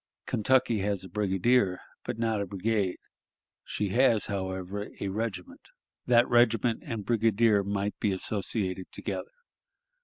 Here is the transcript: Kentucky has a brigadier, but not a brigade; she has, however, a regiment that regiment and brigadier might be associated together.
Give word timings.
Kentucky 0.25 0.79
has 0.79 1.03
a 1.03 1.09
brigadier, 1.09 1.79
but 2.05 2.17
not 2.17 2.41
a 2.41 2.47
brigade; 2.47 2.97
she 3.63 3.89
has, 3.89 4.25
however, 4.25 4.89
a 4.99 5.09
regiment 5.09 5.69
that 6.07 6.27
regiment 6.27 6.81
and 6.83 7.05
brigadier 7.05 7.63
might 7.63 7.93
be 7.99 8.11
associated 8.11 8.91
together. 8.91 9.29